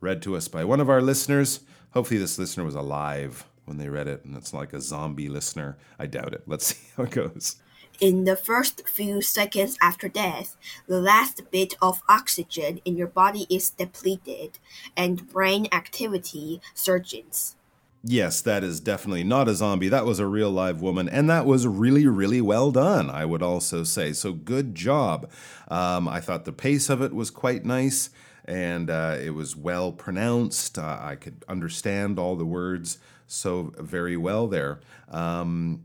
read 0.00 0.20
to 0.22 0.36
us 0.36 0.48
by 0.48 0.64
one 0.64 0.80
of 0.80 0.90
our 0.90 1.00
listeners. 1.00 1.60
Hopefully, 1.96 2.20
this 2.20 2.38
listener 2.38 2.62
was 2.62 2.74
alive 2.74 3.46
when 3.64 3.78
they 3.78 3.88
read 3.88 4.06
it, 4.06 4.22
and 4.22 4.36
it's 4.36 4.52
like 4.52 4.74
a 4.74 4.82
zombie 4.82 5.30
listener. 5.30 5.78
I 5.98 6.04
doubt 6.04 6.34
it. 6.34 6.42
Let's 6.46 6.66
see 6.76 6.88
how 6.94 7.04
it 7.04 7.10
goes. 7.10 7.56
In 8.00 8.24
the 8.24 8.36
first 8.36 8.86
few 8.86 9.22
seconds 9.22 9.78
after 9.80 10.06
death, 10.06 10.58
the 10.86 11.00
last 11.00 11.50
bit 11.50 11.72
of 11.80 12.02
oxygen 12.06 12.82
in 12.84 12.98
your 12.98 13.06
body 13.06 13.46
is 13.48 13.70
depleted, 13.70 14.58
and 14.94 15.26
brain 15.26 15.68
activity 15.72 16.60
surges. 16.74 17.56
Yes, 18.04 18.42
that 18.42 18.62
is 18.62 18.78
definitely 18.78 19.24
not 19.24 19.48
a 19.48 19.54
zombie. 19.54 19.88
That 19.88 20.04
was 20.04 20.18
a 20.18 20.26
real 20.26 20.50
live 20.50 20.82
woman, 20.82 21.08
and 21.08 21.30
that 21.30 21.46
was 21.46 21.66
really, 21.66 22.06
really 22.06 22.42
well 22.42 22.70
done, 22.70 23.08
I 23.08 23.24
would 23.24 23.42
also 23.42 23.84
say. 23.84 24.12
So 24.12 24.34
good 24.34 24.74
job. 24.74 25.30
Um, 25.68 26.08
I 26.08 26.20
thought 26.20 26.44
the 26.44 26.52
pace 26.52 26.90
of 26.90 27.00
it 27.00 27.14
was 27.14 27.30
quite 27.30 27.64
nice 27.64 28.10
and 28.46 28.90
uh, 28.90 29.16
it 29.20 29.30
was 29.30 29.56
well 29.56 29.92
pronounced. 29.92 30.78
Uh, 30.78 30.98
I 31.00 31.16
could 31.16 31.44
understand 31.48 32.18
all 32.18 32.36
the 32.36 32.44
words 32.44 32.98
so 33.26 33.72
very 33.78 34.16
well 34.16 34.46
there. 34.46 34.80
Um, 35.10 35.82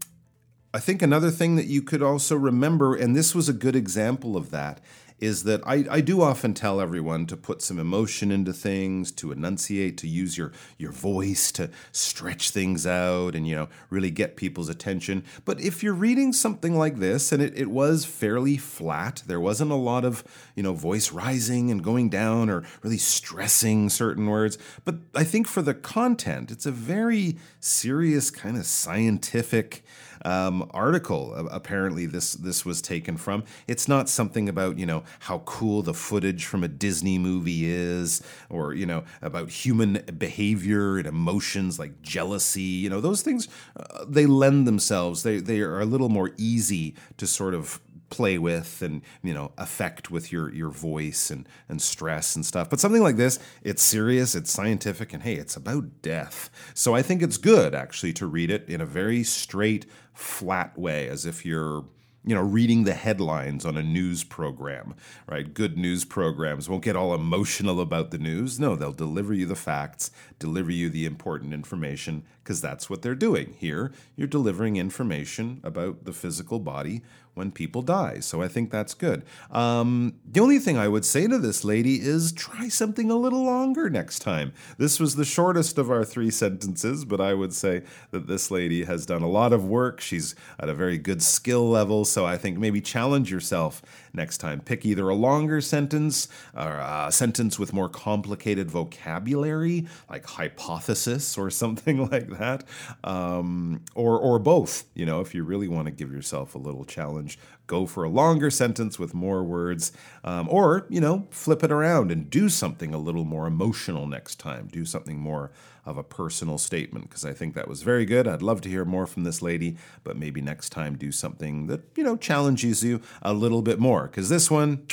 I 0.73 0.79
think 0.79 1.01
another 1.01 1.31
thing 1.31 1.55
that 1.57 1.65
you 1.65 1.81
could 1.81 2.01
also 2.01 2.35
remember, 2.35 2.95
and 2.95 3.15
this 3.15 3.35
was 3.35 3.49
a 3.49 3.53
good 3.53 3.75
example 3.75 4.37
of 4.37 4.51
that, 4.51 4.79
is 5.21 5.43
that 5.43 5.61
I, 5.65 5.85
I 5.89 6.01
do 6.01 6.21
often 6.21 6.53
tell 6.53 6.81
everyone 6.81 7.27
to 7.27 7.37
put 7.37 7.61
some 7.61 7.79
emotion 7.79 8.31
into 8.31 8.51
things, 8.51 9.11
to 9.13 9.31
enunciate, 9.31 9.97
to 9.99 10.07
use 10.07 10.37
your 10.37 10.51
your 10.77 10.91
voice 10.91 11.51
to 11.53 11.69
stretch 11.91 12.49
things 12.49 12.87
out 12.87 13.35
and 13.35 13.47
you 13.47 13.55
know 13.55 13.69
really 13.89 14.11
get 14.11 14.35
people's 14.35 14.67
attention. 14.67 15.23
But 15.45 15.61
if 15.61 15.83
you're 15.83 15.93
reading 15.93 16.33
something 16.33 16.75
like 16.75 16.97
this 16.97 17.31
and 17.31 17.41
it, 17.41 17.57
it 17.57 17.69
was 17.69 18.03
fairly 18.03 18.57
flat, 18.57 19.23
there 19.27 19.39
wasn't 19.39 19.71
a 19.71 19.75
lot 19.75 20.03
of, 20.03 20.23
you 20.55 20.63
know, 20.63 20.73
voice 20.73 21.11
rising 21.11 21.69
and 21.69 21.83
going 21.83 22.09
down 22.09 22.49
or 22.49 22.63
really 22.81 22.97
stressing 22.97 23.89
certain 23.89 24.27
words. 24.27 24.57
But 24.83 24.95
I 25.13 25.23
think 25.23 25.47
for 25.47 25.61
the 25.61 25.73
content, 25.73 26.51
it's 26.51 26.65
a 26.65 26.71
very 26.71 27.37
serious 27.59 28.31
kind 28.31 28.57
of 28.57 28.65
scientific 28.65 29.83
um, 30.23 30.69
article. 30.71 31.33
Apparently, 31.51 32.05
this 32.05 32.33
this 32.33 32.65
was 32.65 32.81
taken 32.81 33.17
from. 33.17 33.43
It's 33.67 33.87
not 33.87 34.09
something 34.09 34.49
about 34.49 34.77
you 34.77 34.85
know 34.85 35.03
how 35.19 35.39
cool 35.39 35.81
the 35.81 35.93
footage 35.93 36.45
from 36.45 36.63
a 36.63 36.67
Disney 36.67 37.17
movie 37.17 37.65
is, 37.65 38.21
or 38.49 38.73
you 38.73 38.85
know 38.85 39.03
about 39.21 39.49
human 39.49 40.03
behavior 40.17 40.97
and 40.97 41.07
emotions 41.07 41.79
like 41.79 42.01
jealousy. 42.01 42.61
You 42.61 42.89
know 42.89 43.01
those 43.01 43.21
things. 43.21 43.47
Uh, 43.75 44.05
they 44.07 44.25
lend 44.25 44.67
themselves. 44.67 45.23
They 45.23 45.37
they 45.37 45.61
are 45.61 45.79
a 45.79 45.85
little 45.85 46.09
more 46.09 46.31
easy 46.37 46.95
to 47.17 47.27
sort 47.27 47.53
of 47.53 47.79
play 48.11 48.37
with 48.37 48.81
and 48.83 49.01
you 49.23 49.33
know 49.33 49.51
affect 49.57 50.11
with 50.11 50.31
your 50.31 50.53
your 50.53 50.69
voice 50.69 51.31
and 51.31 51.47
and 51.69 51.81
stress 51.81 52.35
and 52.35 52.45
stuff 52.45 52.69
but 52.69 52.79
something 52.79 53.01
like 53.01 53.15
this 53.15 53.39
it's 53.63 53.81
serious 53.81 54.35
it's 54.35 54.51
scientific 54.51 55.13
and 55.13 55.23
hey 55.23 55.35
it's 55.35 55.55
about 55.55 56.01
death 56.01 56.49
so 56.75 56.93
i 56.93 57.01
think 57.01 57.23
it's 57.23 57.37
good 57.37 57.73
actually 57.73 58.11
to 58.13 58.27
read 58.27 58.51
it 58.51 58.67
in 58.67 58.81
a 58.81 58.85
very 58.85 59.23
straight 59.23 59.85
flat 60.13 60.77
way 60.77 61.07
as 61.07 61.25
if 61.25 61.45
you're 61.45 61.85
you 62.23 62.35
know, 62.35 62.41
reading 62.41 62.83
the 62.83 62.93
headlines 62.93 63.65
on 63.65 63.75
a 63.75 63.81
news 63.81 64.23
program, 64.23 64.93
right? 65.27 65.53
Good 65.53 65.75
news 65.75 66.05
programs 66.05 66.69
won't 66.69 66.83
get 66.83 66.95
all 66.95 67.15
emotional 67.15 67.81
about 67.81 68.11
the 68.11 68.19
news. 68.19 68.59
No, 68.59 68.75
they'll 68.75 68.91
deliver 68.91 69.33
you 69.33 69.47
the 69.47 69.55
facts, 69.55 70.11
deliver 70.37 70.71
you 70.71 70.89
the 70.89 71.05
important 71.05 71.51
information, 71.51 72.23
because 72.43 72.61
that's 72.61 72.89
what 72.89 73.01
they're 73.01 73.15
doing. 73.15 73.55
Here, 73.57 73.91
you're 74.15 74.27
delivering 74.27 74.77
information 74.77 75.61
about 75.63 76.05
the 76.05 76.13
physical 76.13 76.59
body 76.59 77.01
when 77.33 77.51
people 77.51 77.81
die. 77.81 78.19
So 78.19 78.41
I 78.41 78.47
think 78.47 78.71
that's 78.71 78.93
good. 78.93 79.23
Um, 79.51 80.15
the 80.29 80.41
only 80.41 80.59
thing 80.59 80.77
I 80.77 80.87
would 80.87 81.05
say 81.05 81.27
to 81.27 81.37
this 81.37 81.63
lady 81.63 82.01
is 82.01 82.31
try 82.31 82.67
something 82.67 83.09
a 83.09 83.15
little 83.15 83.43
longer 83.43 83.89
next 83.89 84.19
time. 84.19 84.53
This 84.77 84.99
was 84.99 85.15
the 85.15 85.25
shortest 85.25 85.77
of 85.77 85.89
our 85.89 86.03
three 86.03 86.29
sentences, 86.29 87.05
but 87.05 87.21
I 87.21 87.33
would 87.33 87.53
say 87.53 87.83
that 88.11 88.27
this 88.27 88.51
lady 88.51 88.83
has 88.83 89.05
done 89.05 89.21
a 89.21 89.29
lot 89.29 89.53
of 89.53 89.65
work. 89.65 90.01
She's 90.01 90.35
at 90.59 90.69
a 90.69 90.73
very 90.73 90.97
good 90.97 91.21
skill 91.21 91.69
level. 91.69 92.03
So 92.05 92.25
I 92.25 92.37
think 92.37 92.57
maybe 92.57 92.81
challenge 92.81 93.31
yourself 93.31 93.81
next 94.13 94.39
time. 94.39 94.59
Pick 94.59 94.85
either 94.85 95.07
a 95.07 95.15
longer 95.15 95.61
sentence 95.61 96.27
or 96.55 96.79
a 96.79 97.09
sentence 97.11 97.57
with 97.57 97.73
more 97.73 97.89
complicated 97.89 98.69
vocabulary, 98.69 99.87
like 100.09 100.25
hypothesis 100.25 101.37
or 101.37 101.49
something 101.61 102.09
like 102.09 102.29
that, 102.37 102.65
um, 103.03 103.81
or, 103.95 104.19
or 104.19 104.39
both. 104.39 104.85
You 104.95 105.05
know, 105.05 105.21
if 105.21 105.33
you 105.33 105.43
really 105.43 105.67
want 105.67 105.85
to 105.85 105.91
give 105.91 106.11
yourself 106.11 106.55
a 106.55 106.57
little 106.57 106.83
challenge 106.83 107.30
challenge. 107.35 107.47
Go 107.67 107.85
for 107.85 108.03
a 108.03 108.09
longer 108.09 108.49
sentence 108.51 108.99
with 108.99 109.13
more 109.13 109.43
words, 109.43 109.93
um, 110.25 110.47
or, 110.49 110.85
you 110.89 110.99
know, 110.99 111.27
flip 111.29 111.63
it 111.63 111.71
around 111.71 112.11
and 112.11 112.29
do 112.29 112.49
something 112.49 112.93
a 112.93 112.97
little 112.97 113.23
more 113.23 113.47
emotional 113.47 114.07
next 114.07 114.39
time. 114.39 114.67
Do 114.69 114.83
something 114.83 115.17
more 115.17 115.51
of 115.85 115.97
a 115.97 116.03
personal 116.03 116.57
statement, 116.57 117.09
because 117.09 117.23
I 117.23 117.33
think 117.33 117.55
that 117.55 117.69
was 117.69 117.81
very 117.81 118.05
good. 118.05 118.27
I'd 118.27 118.41
love 118.41 118.59
to 118.61 118.69
hear 118.69 118.83
more 118.83 119.07
from 119.07 119.23
this 119.23 119.41
lady, 119.41 119.77
but 120.03 120.17
maybe 120.17 120.41
next 120.41 120.71
time 120.71 120.97
do 120.97 121.11
something 121.11 121.67
that, 121.67 121.81
you 121.95 122.03
know, 122.03 122.17
challenges 122.17 122.83
you 122.83 122.99
a 123.21 123.33
little 123.33 123.61
bit 123.61 123.79
more, 123.79 124.07
because 124.07 124.27
this 124.27 124.51
one, 124.51 124.85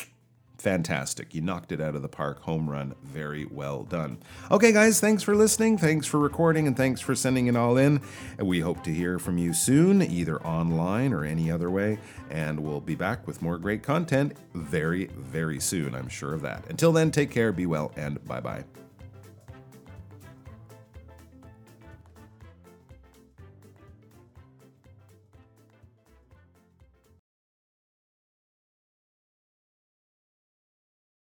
fantastic. 0.58 1.34
You 1.34 1.40
knocked 1.40 1.72
it 1.72 1.80
out 1.80 1.94
of 1.94 2.02
the 2.02 2.08
park. 2.08 2.42
Home 2.42 2.68
run. 2.68 2.94
Very 3.02 3.46
well 3.46 3.84
done. 3.84 4.18
Okay, 4.50 4.72
guys, 4.72 5.00
thanks 5.00 5.22
for 5.22 5.34
listening. 5.34 5.78
Thanks 5.78 6.06
for 6.06 6.18
recording 6.18 6.66
and 6.66 6.76
thanks 6.76 7.00
for 7.00 7.14
sending 7.14 7.46
it 7.46 7.56
all 7.56 7.76
in. 7.76 8.00
We 8.38 8.60
hope 8.60 8.82
to 8.84 8.92
hear 8.92 9.18
from 9.18 9.38
you 9.38 9.52
soon, 9.52 10.02
either 10.02 10.42
online 10.42 11.12
or 11.12 11.24
any 11.24 11.50
other 11.50 11.70
way. 11.70 11.98
And 12.30 12.60
we'll 12.60 12.80
be 12.80 12.94
back 12.94 13.26
with 13.26 13.42
more 13.42 13.58
great 13.58 13.82
content 13.82 14.36
very, 14.54 15.06
very 15.06 15.60
soon. 15.60 15.94
I'm 15.94 16.08
sure 16.08 16.34
of 16.34 16.42
that. 16.42 16.66
Until 16.68 16.92
then, 16.92 17.10
take 17.10 17.30
care, 17.30 17.52
be 17.52 17.66
well, 17.66 17.92
and 17.96 18.22
bye 18.24 18.40
bye. 18.40 18.64